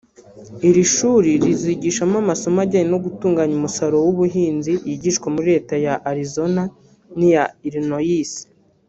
[0.67, 6.61] Iri shuri rizigishamo amasomo ajyanye no gutunganya umusaruro w’ubuhinzi yigishwa muri Leta ya Arizona
[7.17, 8.31] n’iya Illinois